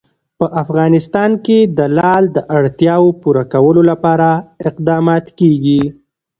په 0.39 0.45
افغانستان 0.63 1.31
کې 1.45 1.59
د 1.77 1.79
لعل 1.97 2.23
د 2.35 2.37
اړتیاوو 2.57 3.17
پوره 3.21 3.43
کولو 3.53 3.81
لپاره 3.91 4.29
اقدامات 4.69 5.25
کېږي. 5.39 5.81